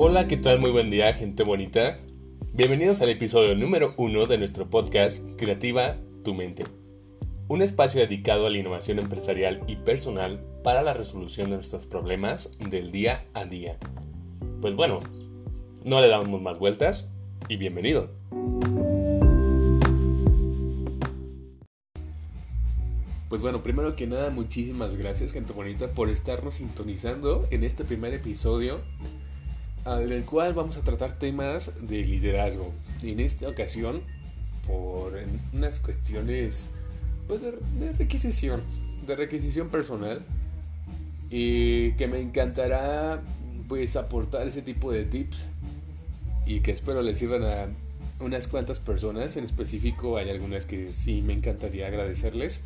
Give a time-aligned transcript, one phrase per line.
[0.00, 0.60] Hola, ¿qué tal?
[0.60, 1.98] Muy buen día, gente bonita.
[2.52, 6.62] Bienvenidos al episodio número uno de nuestro podcast Creativa Tu Mente.
[7.48, 12.56] Un espacio dedicado a la innovación empresarial y personal para la resolución de nuestros problemas
[12.60, 13.76] del día a día.
[14.60, 15.00] Pues bueno,
[15.84, 17.10] no le damos más vueltas
[17.48, 18.12] y bienvenido.
[23.28, 28.14] Pues bueno, primero que nada, muchísimas gracias, gente bonita, por estarnos sintonizando en este primer
[28.14, 28.80] episodio,
[29.96, 32.72] en el cual vamos a tratar temas de liderazgo.
[33.02, 34.02] Y en esta ocasión,
[34.66, 35.18] por
[35.52, 36.70] unas cuestiones
[37.26, 38.62] pues, de, de requisición,
[39.06, 40.20] de requisición personal,
[41.30, 43.20] y que me encantará
[43.68, 45.48] pues aportar ese tipo de tips
[46.46, 47.68] y que espero les sirvan a
[48.20, 49.36] unas cuantas personas.
[49.36, 52.62] En específico hay algunas que sí me encantaría agradecerles.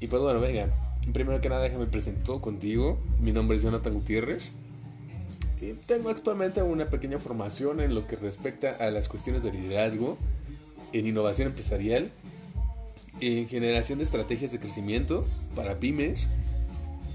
[0.00, 0.68] Y pues bueno, venga,
[1.12, 2.98] primero que nada déjame presento contigo.
[3.20, 4.52] Mi nombre es Jonathan Gutiérrez.
[5.86, 10.16] Tengo actualmente una pequeña formación en lo que respecta a las cuestiones de liderazgo,
[10.92, 12.10] en innovación empresarial,
[13.20, 16.28] en generación de estrategias de crecimiento para pymes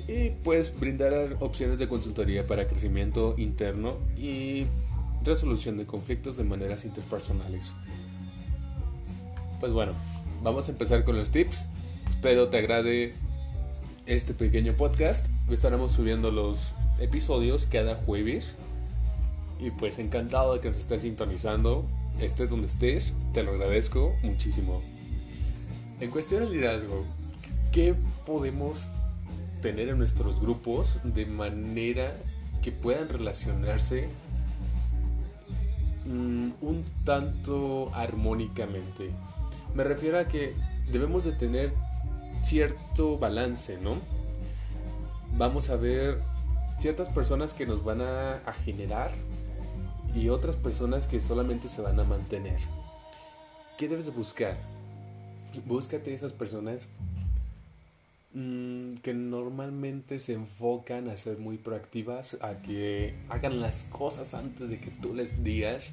[0.07, 4.65] y pues brindar opciones de consultoría para crecimiento interno y
[5.23, 7.73] resolución de conflictos de maneras interpersonales.
[9.59, 9.93] Pues bueno,
[10.43, 11.65] vamos a empezar con los tips.
[12.09, 13.13] Espero te agrade
[14.05, 15.25] este pequeño podcast.
[15.49, 18.55] Estaremos subiendo los episodios cada jueves.
[19.59, 21.85] Y pues encantado de que nos estés sintonizando.
[22.19, 24.81] Estés donde estés, te lo agradezco muchísimo.
[25.99, 27.03] En cuestión de liderazgo,
[27.71, 27.93] ¿qué
[28.25, 28.89] podemos
[29.61, 32.13] tener en nuestros grupos de manera
[32.61, 34.07] que puedan relacionarse
[36.05, 39.09] mm, un tanto armónicamente?
[39.73, 40.53] Me refiero a que
[40.91, 41.73] debemos de tener
[42.45, 43.95] cierto balance, ¿no?
[45.37, 46.19] Vamos a ver
[46.85, 49.09] ciertas personas que nos van a, generar
[50.13, 52.59] y otras personas que solamente se van a mantener.
[53.75, 54.55] ¿Qué debes de buscar?
[55.65, 56.89] Búscate esas personas
[58.35, 64.69] mm, que normalmente se enfocan a ser muy proactivas, a que hagan las cosas antes
[64.69, 65.91] de que tú les digas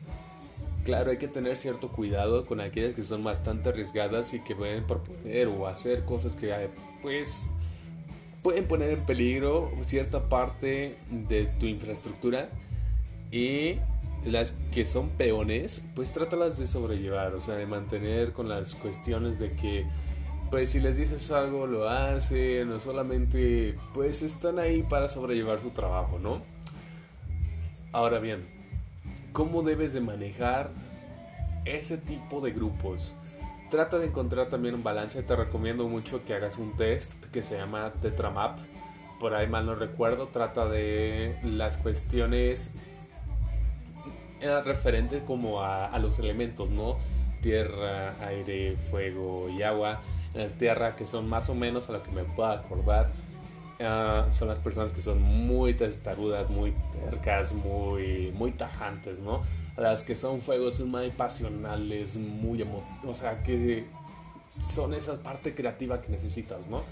[0.85, 4.87] Claro, hay que tener cierto cuidado con aquellas que son bastante arriesgadas y que pueden
[4.87, 6.69] proponer o hacer cosas que eh,
[7.01, 7.47] pues
[8.43, 12.49] pueden poner en peligro cierta parte de tu infraestructura
[13.31, 13.77] y
[14.25, 19.39] las que son peones, pues trátalas de sobrellevar, o sea, de mantener con las cuestiones
[19.39, 19.87] de que
[20.51, 25.71] pues si les dices algo lo hacen, no solamente pues están ahí para sobrellevar su
[25.71, 26.43] trabajo, ¿no?
[27.91, 28.41] Ahora bien,
[29.33, 30.71] cómo debes de manejar
[31.65, 33.13] ese tipo de grupos.
[33.73, 35.23] Trata de encontrar también un balance.
[35.23, 38.59] Te recomiendo mucho que hagas un test que se llama Tetramap.
[39.19, 40.27] Por ahí mal no recuerdo.
[40.27, 42.69] Trata de las cuestiones
[44.67, 46.99] referentes como a, los elementos, ¿no?
[47.41, 50.03] Tierra, aire, fuego y agua.
[50.35, 53.09] En la tierra que son más o menos a lo que me pueda acordar.
[53.81, 59.41] Ah, son las personas que son muy testarudas, muy tercas, muy, muy tajantes, ¿no?
[59.77, 63.87] Las que son fuegos son muy pasionales, muy emotivos, o sea, que
[64.61, 66.83] son esa parte creativa que necesitas, ¿no?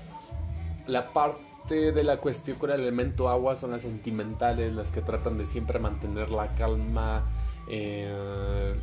[0.87, 5.37] La parte de la cuestión con el elemento agua son las sentimentales, las que tratan
[5.37, 7.25] de siempre mantener la calma.
[7.69, 8.75] Eh,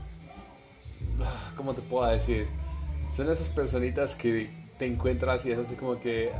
[1.21, 2.47] ah, ¿Cómo te puedo decir?
[3.15, 6.31] Son esas personitas que te encuentras y es así como que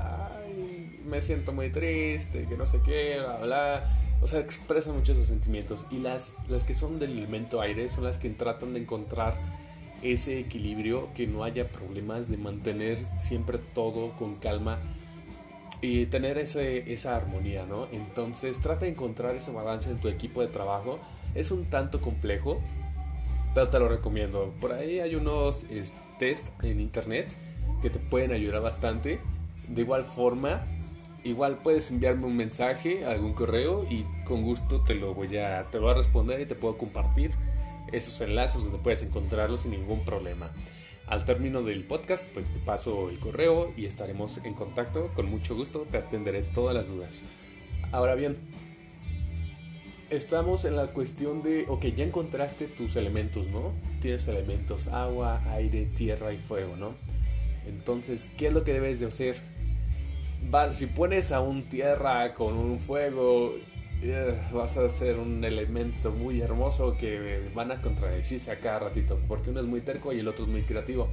[1.07, 3.84] me siento muy triste, que no sé qué, bla, bla.
[4.22, 5.85] O sea, expresan muchos esos sentimientos.
[5.91, 9.35] Y las, las que son del elemento aire son las que tratan de encontrar
[10.01, 14.77] ese equilibrio, que no haya problemas, de mantener siempre todo con calma
[15.81, 17.88] y tener ese, esa armonía, ¿no?
[17.91, 21.00] Entonces trata de encontrar ese balance en tu equipo de trabajo.
[21.35, 22.59] Es un tanto complejo,
[23.53, 24.53] pero te lo recomiendo.
[24.59, 25.66] Por ahí hay unos
[26.19, 27.33] test en internet
[27.81, 29.19] que te pueden ayudar bastante.
[29.67, 30.61] De igual forma,
[31.27, 35.79] igual puedes enviarme un mensaje, algún correo y con gusto te lo voy a, te
[35.79, 37.31] lo a responder y te puedo compartir
[37.91, 40.51] esos enlaces donde puedes encontrarlos sin ningún problema.
[41.07, 45.09] Al término del podcast, pues te paso el correo y estaremos en contacto.
[45.15, 47.19] Con mucho gusto te atenderé todas las dudas.
[47.94, 48.38] Ahora bien,
[50.09, 53.71] estamos en la cuestión de, ok, ya encontraste tus elementos, ¿no?
[54.01, 56.94] Tienes elementos agua, aire, tierra y fuego, ¿no?
[57.68, 59.38] Entonces, ¿qué es lo que debes de hacer?
[60.74, 63.54] Si pones a un tierra con un fuego,
[64.01, 69.19] eh, vas a hacer un elemento muy hermoso que van a contradecirse a cada ratito,
[69.28, 71.10] porque uno es muy terco y el otro es muy creativo.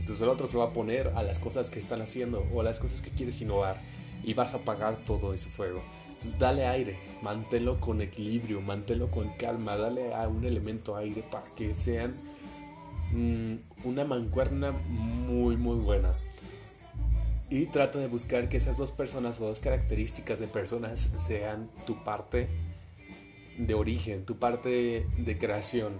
[0.00, 2.64] Entonces el otro se va a poner a las cosas que están haciendo o a
[2.64, 3.76] las cosas que quieres innovar
[4.22, 5.82] y vas a apagar todo ese fuego.
[6.38, 11.74] dale aire, manténlo con equilibrio, manténlo con calma, dale a un elemento aire para que
[11.74, 12.14] sean
[13.12, 16.12] mm, una mancuerna muy muy buena.
[17.48, 22.02] Y trata de buscar que esas dos personas o dos características de personas sean tu
[22.02, 22.48] parte
[23.56, 25.92] de origen, tu parte de creación.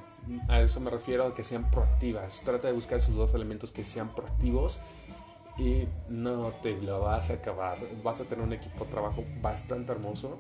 [0.49, 2.43] A eso me refiero a que sean proactivas.
[2.45, 4.81] Trata de buscar esos dos elementos que sean proactivos
[5.57, 7.79] y no te lo vas a acabar.
[8.03, 10.39] Vas a tener un equipo de trabajo bastante hermoso.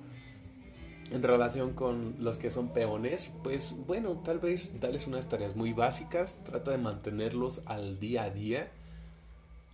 [1.12, 5.72] En relación con los que son peones, pues bueno, tal vez darles unas tareas muy
[5.72, 6.40] básicas.
[6.42, 8.72] Trata de mantenerlos al día a día.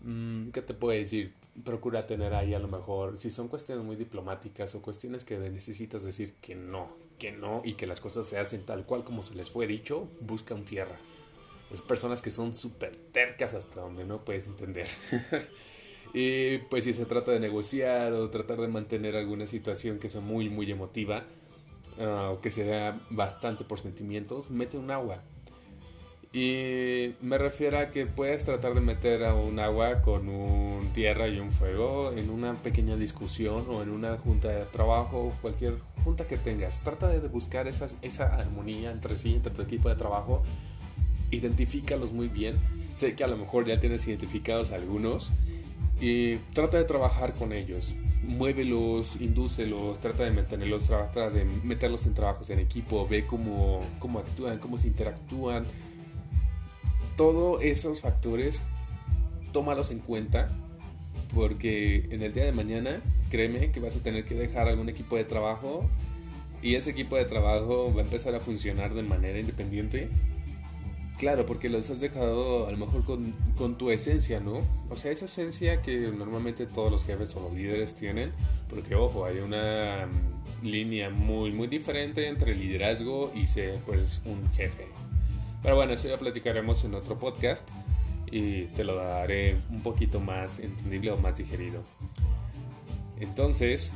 [0.02, 1.32] Mm, ¿Qué te puedo decir?
[1.64, 6.02] Procura tener ahí a lo mejor, si son cuestiones muy diplomáticas o cuestiones que necesitas
[6.02, 6.88] decir que no,
[7.19, 10.08] que no y que las cosas se hacen tal cual como se les fue dicho,
[10.20, 10.96] busca un tierra.
[11.70, 14.88] Es personas que son súper tercas hasta donde no puedes entender.
[16.14, 20.20] y pues si se trata de negociar o tratar de mantener alguna situación que sea
[20.20, 21.25] muy, muy emotiva
[22.00, 25.22] ah, o que sea bastante por sentimientos, mete un agua.
[26.34, 31.29] Y me refiero a que puedes tratar de meter a un agua con un tierra
[31.29, 35.75] y un fuego en una pequeña discusión o en una junta de trabajo cualquier
[36.05, 36.81] junta que tengas.
[36.81, 40.43] Trata de buscar esas, esa armonía entre sí, entre tu equipo de trabajo.
[41.31, 42.56] Identifícalos muy bien.
[42.96, 45.31] Sé que a lo mejor ya tienes identificados algunos.
[46.00, 47.93] Y trata de trabajar con ellos.
[48.23, 54.20] Muévelos, indúcelos, trata de mantenerlos, trata de meterlos en trabajos en equipo, ve cómo, cómo
[54.20, 55.64] actúan, cómo se interactúan
[57.17, 58.61] todos esos factores,
[59.53, 60.49] tómalos en cuenta,
[61.35, 63.00] porque en el día de mañana,
[63.31, 65.88] créeme que vas a tener que dejar algún equipo de trabajo
[66.62, 70.09] y ese equipo de trabajo va a empezar a funcionar de manera independiente.
[71.19, 74.61] Claro, porque los has dejado a lo mejor con, con, tu esencia, ¿no?
[74.91, 78.32] O sea, esa esencia que normalmente todos los jefes o los líderes tienen,
[78.69, 84.50] porque ojo, hay una mm, línea muy, muy diferente entre liderazgo y ser pues un
[84.53, 84.87] jefe.
[85.62, 87.69] Pero bueno, eso ya platicaremos en otro podcast
[88.31, 91.82] y te lo daré un poquito más entendible o más digerido.
[93.20, 93.93] Entonces,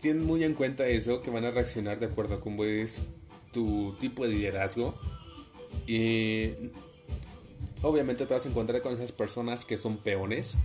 [0.00, 3.02] ten muy en cuenta eso, que van a reaccionar de acuerdo a cómo es
[3.52, 4.94] tu tipo de liderazgo.
[5.86, 6.50] Y
[7.82, 10.56] obviamente te vas a encontrar con esas personas que son peones,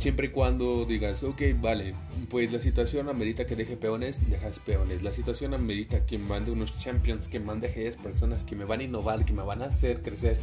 [0.00, 1.92] Siempre y cuando digas, ok, vale,
[2.30, 5.02] pues la situación amerita que deje peones, dejas peones.
[5.02, 8.84] La situación amerita que mande unos champions, que mande aquellas personas que me van a
[8.84, 10.38] innovar, que me van a hacer crecer.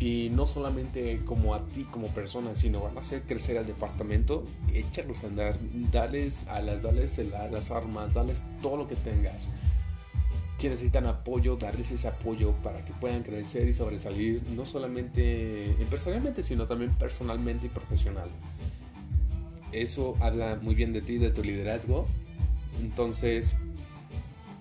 [0.00, 4.42] Y no solamente como a ti como persona, sino van a hacer crecer al departamento.
[4.74, 5.54] Échalos a andar,
[5.92, 7.16] dales alas, dales
[7.52, 9.46] las armas, dales todo lo que tengas.
[10.58, 16.42] Si necesitan apoyo, darles ese apoyo para que puedan crecer y sobresalir, no solamente empresarialmente,
[16.42, 18.28] sino también personalmente y profesional
[19.72, 22.06] eso habla muy bien de ti, de tu liderazgo.
[22.80, 23.54] Entonces,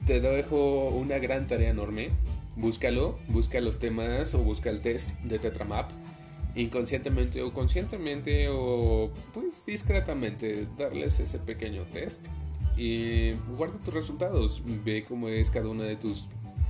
[0.06, 2.10] te dejo una gran tarea enorme.
[2.56, 5.90] Búscalo, busca los temas o busca el test de Tetramap.
[6.56, 12.26] Inconscientemente o conscientemente o pues discretamente darles ese pequeño test
[12.76, 14.62] y guarda tus resultados.
[14.84, 16.28] Ve cómo es cada uno de tus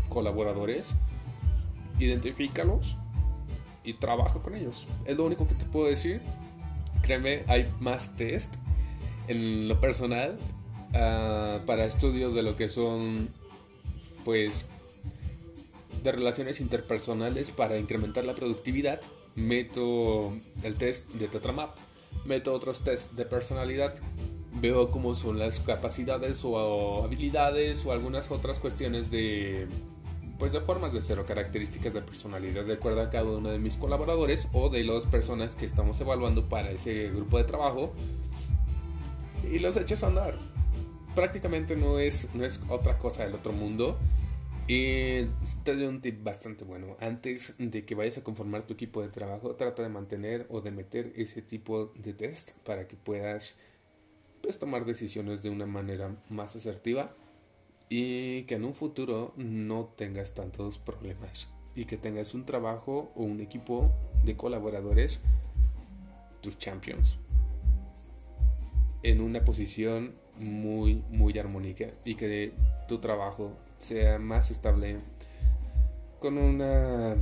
[0.09, 0.87] colaboradores,
[1.99, 2.97] identifícalos
[3.83, 4.85] y trabaja con ellos.
[5.05, 6.21] Es lo único que te puedo decir
[7.09, 8.53] créeme, hay más test
[9.27, 10.37] en lo personal
[10.93, 13.27] ah, para estudios de lo que son,
[14.25, 14.67] pues,
[16.03, 19.01] de relaciones interpersonales para incrementar la productividad.
[19.35, 21.75] Meto el test de Tetramap,
[22.25, 23.95] meto otros test de personalidad,
[24.61, 29.67] veo cómo son las capacidades o habilidades o algunas otras cuestiones de
[30.39, 33.59] pues de formas de ser o características de personalidad de acuerdo a cada uno de
[33.59, 37.93] mis colaboradores o de las personas que estamos evaluando para ese grupo de trabajo
[39.51, 40.33] y los hechos andar.
[41.13, 43.97] Prácticamente no es, no es otra cosa del otro mundo.
[44.67, 45.25] Y
[45.63, 46.95] te doy un tip bastante bueno.
[46.99, 50.69] Antes de que vayas a conformar tu equipo de trabajo, trata de mantener o de
[50.69, 53.57] meter ese tipo de test para que puedas
[54.41, 57.15] pues, tomar decisiones de una manera más asertiva
[57.89, 63.23] y que en un futuro no tengas tantos problemas y que tengas un trabajo o
[63.23, 63.89] un equipo
[64.23, 65.21] de colaboradores,
[66.41, 67.17] tus champions,
[69.01, 72.53] en una posición muy, muy armónica y que
[72.87, 74.97] tu trabajo sea más estable
[76.19, 77.15] con una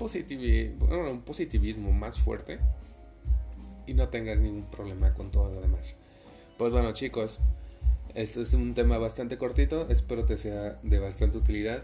[0.00, 2.58] un positivismo más fuerte
[3.86, 5.96] y no tengas ningún problema con todo lo demás.
[6.56, 7.40] Pues bueno chicos,
[8.14, 11.82] este es un tema bastante cortito, espero te sea de bastante utilidad.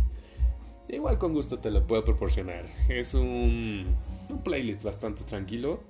[0.88, 2.64] igual con gusto te lo puedo proporcionar.
[2.88, 3.94] Es un,
[4.28, 5.80] un playlist bastante tranquilo.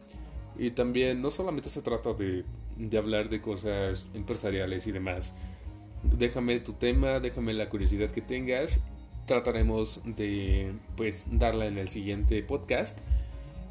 [0.57, 2.45] Y también no solamente se trata de,
[2.77, 5.33] de hablar de cosas empresariales y demás.
[6.03, 8.81] Déjame tu tema, déjame la curiosidad que tengas
[9.27, 13.01] trataremos de pues darla en el siguiente podcast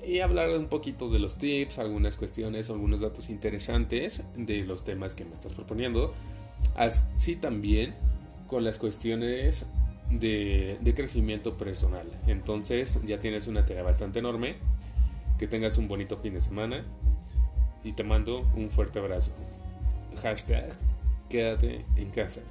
[0.05, 5.15] y hablar un poquito de los tips, algunas cuestiones, algunos datos interesantes de los temas
[5.15, 6.13] que me estás proponiendo.
[6.75, 7.93] Así también
[8.47, 9.65] con las cuestiones
[10.09, 12.07] de, de crecimiento personal.
[12.27, 14.55] Entonces ya tienes una tarea bastante enorme.
[15.39, 16.83] Que tengas un bonito fin de semana.
[17.83, 19.31] Y te mando un fuerte abrazo.
[20.21, 20.77] Hashtag
[21.29, 22.41] quédate en casa.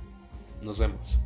[0.62, 1.18] Nos vemos.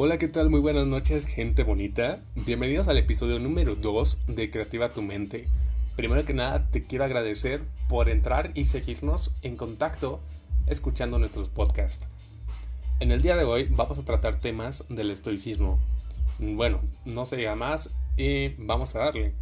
[0.00, 0.48] Hola, ¿qué tal?
[0.48, 2.20] Muy buenas noches, gente bonita.
[2.36, 5.48] Bienvenidos al episodio número 2 de Creativa Tu Mente.
[5.96, 10.20] Primero que nada, te quiero agradecer por entrar y seguirnos en contacto
[10.68, 12.06] escuchando nuestros podcasts.
[13.00, 15.80] En el día de hoy vamos a tratar temas del estoicismo.
[16.38, 19.32] Bueno, no se diga más y vamos a darle.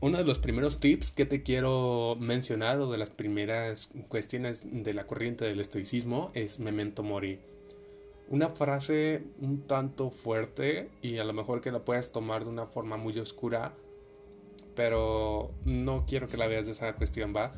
[0.00, 4.92] Uno de los primeros tips que te quiero mencionar o de las primeras cuestiones de
[4.92, 7.38] la corriente del estoicismo es memento mori
[8.28, 12.66] una frase un tanto fuerte y a lo mejor que la puedes tomar de una
[12.66, 13.74] forma muy oscura,
[14.74, 17.52] pero no quiero que la veas de esa cuestión, ¿va?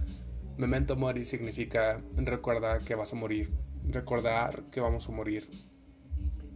[0.56, 3.52] Memento mori significa recuerda que vas a morir,
[3.88, 5.48] recordar que vamos a morir,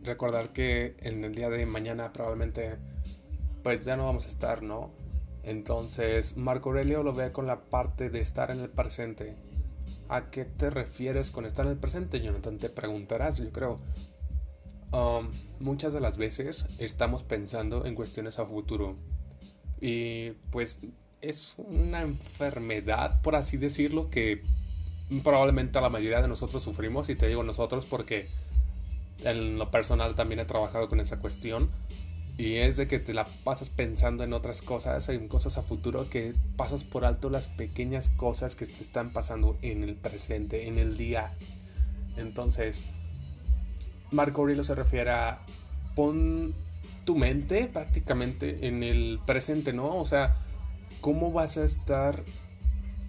[0.03, 2.77] recordar que en el día de mañana probablemente
[3.62, 4.93] pues ya no vamos a estar, ¿no?
[5.43, 9.37] Entonces Marco Aurelio lo ve con la parte de estar en el presente.
[10.09, 12.59] ¿A qué te refieres con estar en el presente, Jonathan?
[12.59, 13.77] Te preguntarás, yo creo.
[14.91, 18.97] Um, muchas de las veces estamos pensando en cuestiones a futuro.
[19.81, 20.81] Y pues
[21.21, 24.43] es una enfermedad, por así decirlo, que
[25.23, 27.11] probablemente la mayoría de nosotros sufrimos.
[27.11, 28.29] Y te digo nosotros porque
[29.25, 31.71] en lo personal también he trabajado con esa cuestión.
[32.38, 36.09] Y es de que te la pasas pensando en otras cosas, en cosas a futuro,
[36.09, 40.78] que pasas por alto las pequeñas cosas que te están pasando en el presente, en
[40.78, 41.35] el día.
[42.16, 42.85] Entonces,
[44.12, 45.45] Marco Aurelio se refiere a
[45.97, 46.54] pon
[47.04, 49.97] tu mente prácticamente en el presente, ¿no?
[49.97, 50.37] O sea,
[51.00, 52.23] ¿cómo vas a estar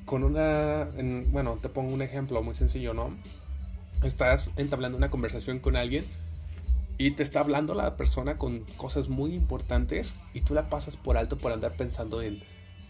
[0.05, 0.87] con una...
[1.27, 3.11] bueno, te pongo un ejemplo muy sencillo, ¿no?
[4.01, 6.05] Estás entablando una conversación con alguien
[6.99, 11.15] y te está hablando la persona con cosas muy importantes y tú la pasas por
[11.15, 12.43] alto por andar pensando en,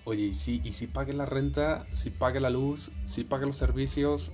[0.04, 1.86] oye, ¿y si, y si pague la renta?
[1.94, 2.92] ¿Si pague la luz?
[3.08, 4.32] ¿Si pague los servicios?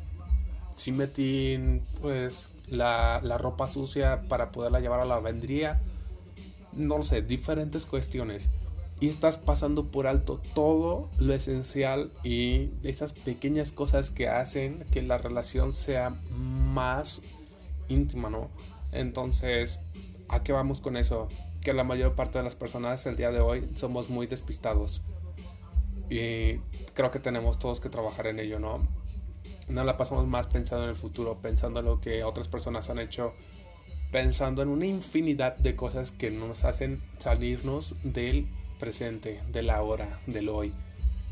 [0.77, 1.60] ¿Si metí,
[2.01, 5.82] pues, la, la ropa sucia para poderla llevar a la vendría?
[6.72, 8.51] No lo sé, diferentes cuestiones.
[9.01, 15.01] Y estás pasando por alto todo lo esencial y esas pequeñas cosas que hacen que
[15.01, 17.22] la relación sea más
[17.89, 18.50] íntima, ¿no?
[18.95, 19.81] Entonces,
[20.29, 21.27] ¿a qué vamos con eso?
[21.61, 25.01] Que la mayor parte de las personas el día de hoy somos muy despistados.
[26.09, 26.59] Y
[26.93, 28.87] creo que tenemos todos que trabajar en ello, ¿no?
[29.67, 32.99] No la pasamos más pensando en el futuro, pensando en lo que otras personas han
[32.99, 33.33] hecho,
[34.11, 38.47] pensando en una infinidad de cosas que nos hacen salirnos del
[38.79, 40.71] presente, de la hora, del hoy.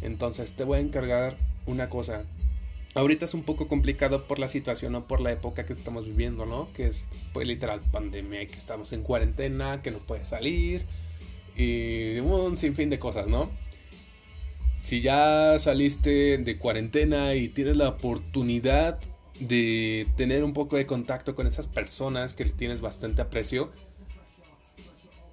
[0.01, 2.23] Entonces te voy a encargar una cosa
[2.95, 6.45] Ahorita es un poco complicado por la situación o por la época que estamos viviendo,
[6.45, 6.71] ¿no?
[6.73, 10.85] Que es pues literal pandemia, que estamos en cuarentena, que no puedes salir
[11.55, 13.49] y un sinfín de cosas, ¿no?
[14.81, 18.99] Si ya saliste de cuarentena y tienes la oportunidad
[19.39, 23.71] de tener un poco de contacto con esas personas que tienes bastante aprecio,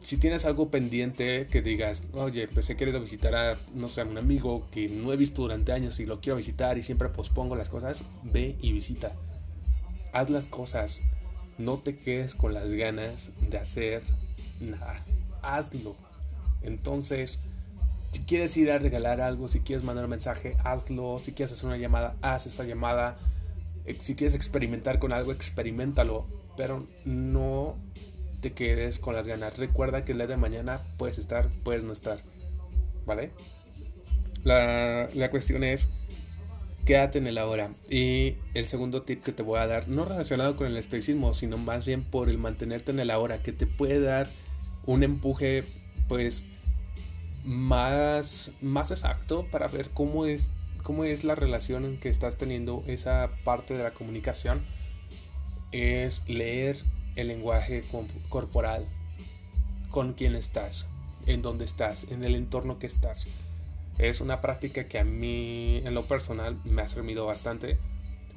[0.03, 4.05] si tienes algo pendiente que digas, oye, pues he querido visitar a, no sé, a
[4.05, 7.55] un amigo que no he visto durante años y lo quiero visitar y siempre pospongo
[7.55, 9.13] las cosas, ve y visita.
[10.13, 11.03] Haz las cosas.
[11.59, 14.03] No te quedes con las ganas de hacer
[14.61, 15.05] nada.
[15.43, 15.95] Hazlo.
[16.63, 17.39] Entonces,
[18.13, 21.19] si quieres ir a regalar algo, si quieres mandar un mensaje, hazlo.
[21.19, 23.19] Si quieres hacer una llamada, haz esa llamada.
[23.85, 26.27] Eh, si quieres experimentar con algo, experimentalo.
[26.57, 27.77] Pero no
[28.41, 29.59] te quedes con las ganas.
[29.59, 32.21] Recuerda que el día de mañana puedes estar, puedes no estar.
[33.07, 33.31] ¿Vale?
[34.45, 35.89] La, la cuestión es,
[36.85, 37.71] quédate en el ahora.
[37.89, 41.59] Y el segundo tip que te voy a dar, no relacionado con el estoicismo, sino
[41.59, 44.31] más bien por el mantenerte en el ahora, que te puede dar
[44.87, 45.65] un empuje,
[46.09, 46.45] pues,
[47.45, 50.51] más, más exacto para ver cómo es,
[50.83, 54.63] cómo es la relación en que estás teniendo esa parte de la comunicación
[55.73, 56.79] es leer
[57.17, 57.85] el lenguaje
[58.29, 58.87] corporal
[59.91, 60.89] con quién estás,
[61.27, 63.29] en dónde estás, en el entorno que estás.
[63.99, 67.79] Es una práctica que a mí en lo personal me ha servido bastante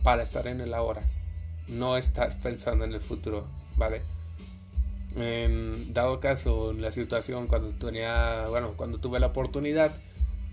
[0.03, 1.03] para estar en el ahora,
[1.67, 4.01] no estar pensando en el futuro, ¿vale?
[5.15, 9.95] En dado caso, en la situación cuando tenía, bueno, cuando tuve la oportunidad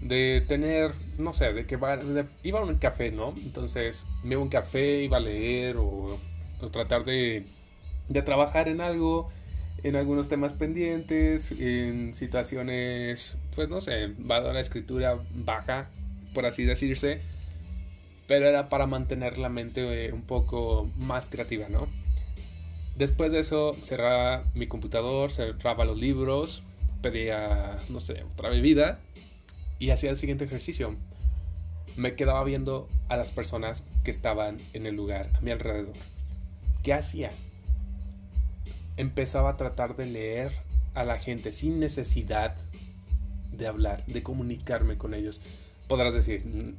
[0.01, 1.77] de tener, no sé, de que
[2.43, 3.35] iba a un café, ¿no?
[3.37, 6.19] Entonces, me iba a un café, iba a leer o,
[6.71, 7.47] tratar de,
[8.11, 9.31] de trabajar en algo,
[9.83, 15.89] en algunos temas pendientes, en situaciones, pues no sé, va a la escritura baja,
[16.35, 17.21] por así decirse,
[18.27, 21.89] pero era para mantener la mente eh, un poco más creativa, ¿no?
[22.97, 26.65] Después de eso cerraba mi computador, cerraba los libros,
[27.01, 28.99] pedía, no sé, otra bebida
[29.79, 30.97] y hacía el siguiente ejercicio.
[31.97, 35.95] Me quedaba viendo a las personas que estaban en el lugar, a mi alrededor.
[36.83, 37.33] ¿Qué hacía?
[39.01, 40.53] Empezaba a tratar de leer
[40.95, 42.57] a la gente sin necesidad
[43.53, 45.41] de hablar, de comunicarme con ellos
[45.91, 46.77] podrás decir, mm,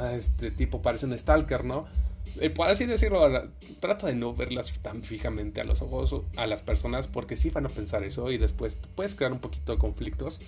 [0.00, 1.84] ah, este tipo parece un stalker, ¿no?
[2.40, 3.20] Eh, por así decirlo,
[3.78, 7.66] trata de no verlas tan fijamente a los ojos a las personas porque sí van
[7.66, 10.40] a pensar eso y después puedes crear un poquito de conflictos,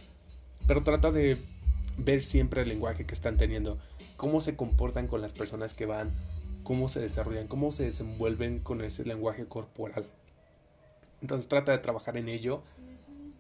[0.67, 1.37] pero trata de
[1.99, 3.79] ver siempre el lenguaje que están teniendo,
[4.17, 6.11] cómo se comportan con las personas que van,
[6.65, 10.07] cómo se desarrollan, cómo se desenvuelven con ese lenguaje corporal.
[11.27, 12.63] Entonces trata de trabajar en ello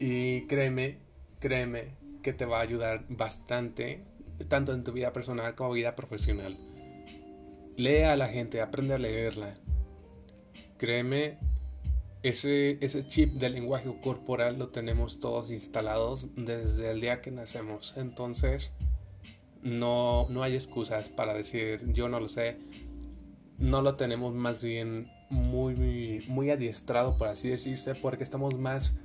[0.00, 0.99] y créeme,
[1.38, 4.02] créeme que te va a ayudar bastante
[4.49, 6.57] tanto en tu vida personal como vida profesional.
[7.76, 9.55] Lee a la gente, aprende a leerla.
[10.78, 11.38] Créeme,
[12.25, 17.95] ese, ese chip del lenguaje corporal lo tenemos todos instalados desde el día que nacemos.
[17.97, 18.73] Entonces,
[19.62, 22.57] no, no hay excusas para decir yo no lo sé.
[23.58, 28.97] No lo tenemos más bien muy, muy, adiestrado, por así decirse, porque estamos más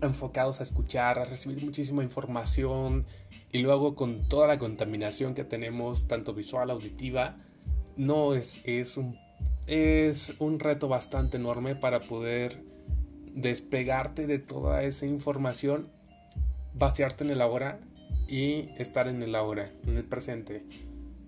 [0.00, 3.04] enfocados a escuchar, a recibir muchísima información
[3.50, 7.36] y luego con toda la contaminación que tenemos, tanto visual, auditiva,
[7.96, 9.18] no es, es, un,
[9.66, 12.62] es un reto bastante enorme para poder
[13.34, 15.88] despegarte de toda esa información,
[16.74, 17.80] vaciarte en el ahora
[18.28, 20.64] y estar en el ahora, en el presente,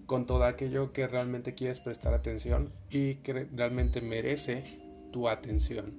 [0.07, 4.65] con todo aquello que realmente quieres prestar atención y que realmente merece
[5.13, 5.95] tu atención.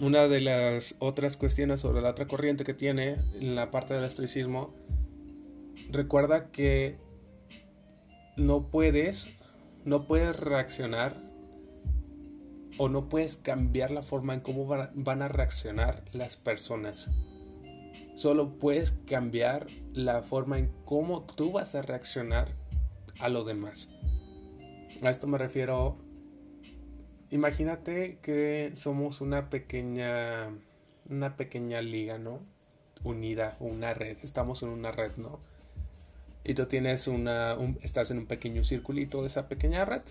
[0.00, 4.04] Una de las otras cuestiones sobre la otra corriente que tiene en la parte del
[4.04, 4.74] estoicismo,
[5.90, 6.98] recuerda que
[8.36, 9.30] no puedes,
[9.84, 11.16] no puedes reaccionar
[12.78, 17.10] o no puedes cambiar la forma en cómo van a reaccionar las personas.
[18.16, 22.48] Solo puedes cambiar la forma en cómo tú vas a reaccionar
[23.20, 23.88] a lo demás.
[25.02, 25.98] A esto me refiero
[27.30, 30.48] imagínate que somos una pequeña,
[31.08, 32.40] una pequeña liga, ¿no?
[33.02, 35.40] Unida, una red, estamos en una red, ¿no?
[36.44, 40.02] Y tú tienes una, estás en un pequeño circulito de esa pequeña red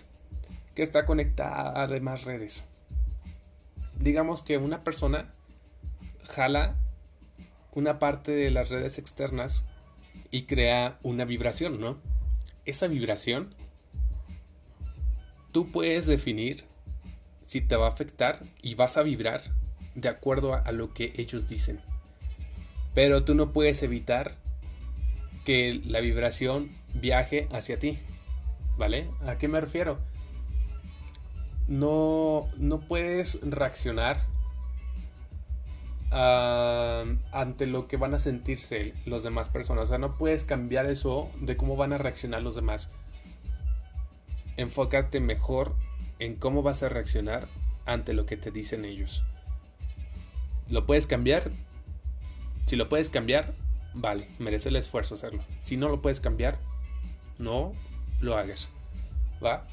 [0.74, 2.66] que está conectada a demás redes.
[3.98, 5.32] Digamos que una persona
[6.24, 6.76] jala
[7.76, 9.66] una parte de las redes externas
[10.30, 11.98] y crea una vibración, ¿no?
[12.64, 13.54] Esa vibración
[15.52, 16.64] tú puedes definir
[17.44, 19.42] si te va a afectar y vas a vibrar
[19.94, 21.78] de acuerdo a, lo que ellos dicen.
[22.94, 24.36] Pero tú no puedes evitar
[25.44, 27.98] que la vibración viaje hacia ti.
[28.78, 29.08] ¿Vale?
[29.26, 29.98] ¿A qué me refiero?
[31.68, 34.24] No, no puedes reaccionar
[36.10, 39.84] ante lo que van a sentirse los demás personas.
[39.84, 42.90] O sea, no puedes cambiar eso de cómo van a reaccionar los demás.
[44.56, 45.74] Enfócate mejor
[46.18, 47.46] en cómo vas a reaccionar
[47.84, 49.22] ante lo que te dicen ellos.
[50.70, 51.50] ¿Lo puedes cambiar?
[52.66, 53.54] Si lo puedes cambiar,
[53.94, 55.42] vale, merece el esfuerzo hacerlo.
[55.62, 56.58] Si no lo puedes cambiar,
[57.38, 57.72] no
[58.20, 58.70] lo hagas.
[59.44, 59.66] ¿Va?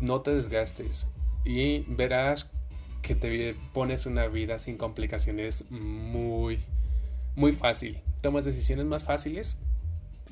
[0.00, 1.06] No te desgastes
[1.44, 2.50] y verás
[3.02, 6.60] que te pones una vida sin complicaciones muy,
[7.34, 8.00] muy fácil.
[8.20, 9.56] Tomas decisiones más fáciles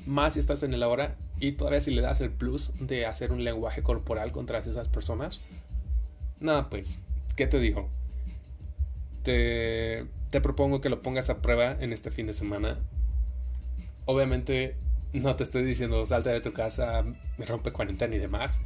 [0.05, 3.31] más si estás en el ahora y todavía si le das el plus de hacer
[3.31, 5.41] un lenguaje corporal contra esas personas.
[6.39, 6.99] Nada, pues,
[7.35, 7.89] ¿qué te digo?
[9.23, 12.79] Te, te propongo que lo pongas a prueba en este fin de semana.
[14.05, 14.75] Obviamente
[15.13, 17.03] no te estoy diciendo salte de tu casa,
[17.37, 18.61] me rompe cuarentena y demás.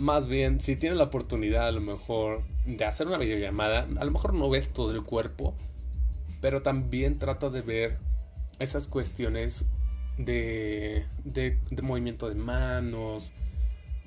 [0.00, 4.10] Más bien, si tienes la oportunidad a lo mejor de hacer una videollamada, a lo
[4.10, 5.54] mejor no ves todo el cuerpo,
[6.40, 7.98] pero también trato de ver
[8.58, 9.66] esas cuestiones
[10.16, 13.32] de, de, movimiento de manos,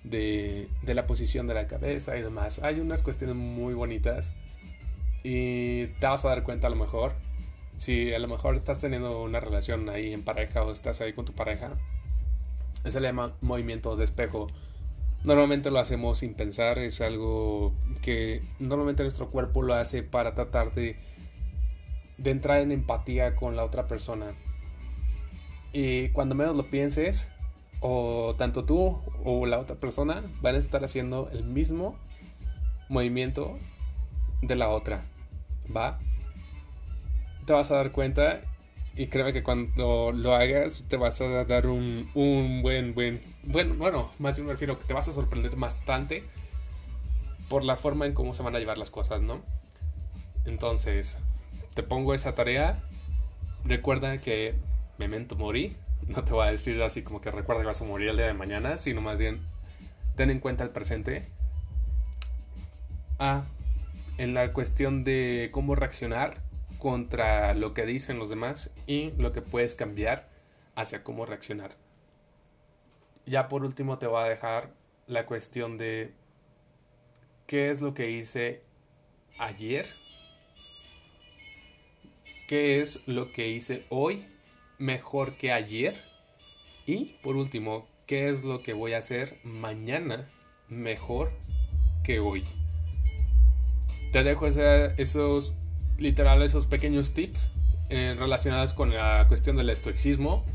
[0.04, 2.58] de, de, la posición de la cabeza y demás.
[2.64, 4.34] Hay unas cuestiones muy bonitas
[5.24, 7.14] y te vas a dar cuenta a lo mejor.
[7.78, 11.26] Si a lo mejor estás teniendo una relación ahí en pareja o estás ahí con
[11.26, 11.74] tu pareja,
[12.84, 14.48] se le llama movimiento de espejo.
[15.24, 20.74] Normalmente lo hacemos sin pensar, es algo que normalmente nuestro cuerpo lo hace para tratar
[20.74, 20.98] de,
[22.24, 24.34] entrar en empatía con la otra persona.
[25.72, 27.30] Y cuando menos lo pienses,
[27.80, 31.98] o tanto tú o la otra persona van a estar haciendo el mismo
[32.90, 33.58] movimiento
[34.42, 35.02] de la otra.
[35.76, 36.00] ¿Va?
[37.46, 38.42] Te vas a dar cuenta
[38.96, 43.74] y créeme que cuando lo hagas te vas a dar un, un buen, buen, bueno,
[43.76, 46.24] bueno, más bien me refiero que te vas a sorprender bastante
[47.50, 49.42] por la forma en cómo se van a llevar las cosas, ¿no?
[50.46, 51.18] Entonces,
[51.74, 52.84] te pongo esa tarea.
[53.66, 54.56] Recuerda que
[54.98, 55.76] memento mori.
[56.08, 58.28] No te voy a decir así como que recuerda que vas a morir el día
[58.28, 59.42] de mañana, sino más bien
[60.16, 61.24] ten en cuenta el presente.
[63.20, 63.44] Ah,
[64.18, 66.43] en la cuestión de cómo reaccionar
[66.84, 70.28] contra lo que dicen los demás y lo que puedes cambiar
[70.76, 71.78] hacia cómo reaccionar.
[73.26, 74.74] Ya por último te voy a dejar
[75.08, 76.12] la cuestión de
[77.48, 78.64] qué es lo que hice
[79.40, 79.86] ayer,
[82.50, 84.28] qué es lo que hice hoy
[84.78, 85.96] mejor que ayer
[86.86, 90.30] y por último, qué es lo que voy a hacer mañana
[90.68, 91.32] mejor
[92.04, 92.44] que hoy.
[94.12, 95.54] Te dejo esos
[95.98, 97.50] literal esos pequeños tips
[97.90, 100.46] eh, relacionados con la cuestión del estoicismo.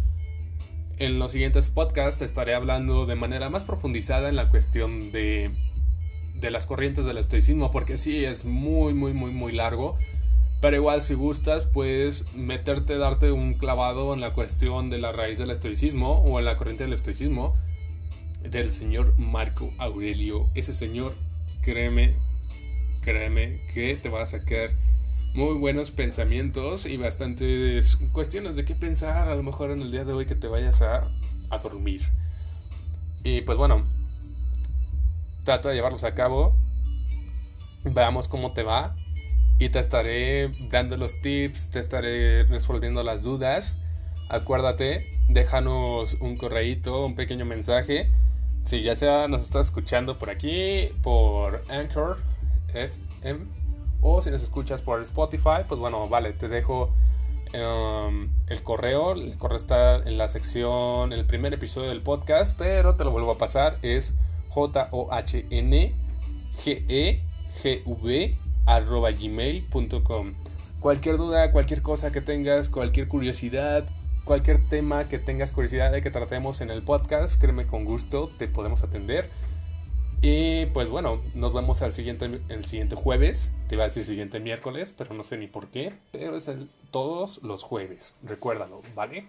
[0.99, 5.51] En los siguientes podcasts estaré hablando de manera más profundizada en la cuestión de,
[6.35, 9.97] de las corrientes del estoicismo, porque sí es muy, muy, muy, muy largo.
[10.61, 15.39] Pero igual si gustas, puedes meterte, darte un clavado en la cuestión de la raíz
[15.39, 17.55] del estoicismo o en la corriente del estoicismo
[18.43, 20.49] del señor Marco Aurelio.
[20.55, 21.15] Ese señor,
[21.63, 22.15] créeme,
[23.03, 24.71] créeme que te va a sacar
[25.39, 30.05] muy buenos pensamientos y bastantes cuestiones de qué pensar a lo mejor en el día
[30.05, 31.09] de hoy que te vayas a,
[31.49, 32.03] a dormir.
[33.23, 33.85] Y pues bueno,
[35.45, 36.57] trata de llevarlos a cabo.
[37.85, 38.97] Veamos cómo te va.
[39.61, 43.77] Y te estaré dando los tips, te estaré resolviendo las dudas.
[44.29, 48.11] Acuérdate, déjanos un correíto, un pequeño mensaje.
[48.65, 52.19] Si ya sea nos estás escuchando por aquí, por Anchor
[52.75, 53.58] FM
[54.01, 56.95] o si nos escuchas por Spotify, pues bueno, vale, te dejo
[57.53, 59.13] em, el correo.
[59.13, 63.11] El correo está en la sección, en el primer episodio del podcast, pero te lo
[63.11, 63.79] vuelvo a pasar.
[63.83, 64.15] Es
[64.51, 65.99] j-o-h-n-g-e-g-v.
[70.81, 73.85] Cualquier duda, cualquier cosa que tengas, cualquier curiosidad,
[74.25, 78.47] cualquier tema que tengas curiosidad de que tratemos en el podcast, créeme con gusto, te
[78.47, 79.31] podemos atender.
[80.21, 83.53] Y pues bueno, nos vemos al siguiente, el siguiente jueves.
[83.69, 85.93] Te iba a decir siguiente miércoles, pero no sé ni por qué.
[86.11, 88.17] Pero es el, todos los jueves.
[88.25, 89.27] Recuérdalo, ¿vale?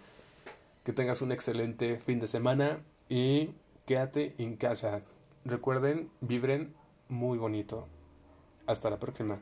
[0.84, 3.52] Que tengas un excelente fin de semana y
[3.86, 5.02] quédate en casa.
[5.45, 6.73] Recuerden, vibren
[7.08, 7.88] muy bonito.
[8.65, 9.39] Hasta la próxima.